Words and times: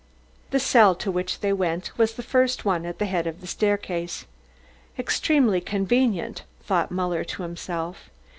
The 0.49 0.59
cell 0.59 0.95
to 0.95 1.11
which 1.11 1.41
they 1.41 1.53
went 1.53 1.95
was 1.95 2.13
the 2.15 2.23
first 2.23 2.65
one 2.65 2.87
at 2.87 2.97
the 2.97 3.05
head 3.05 3.27
of 3.27 3.39
the 3.39 3.45
staircase. 3.45 4.25
"Extremely 4.97 5.61
convenient," 5.61 6.41
thought 6.63 6.89
Muller 6.89 7.23
to 7.23 7.43
himself. 7.43 8.09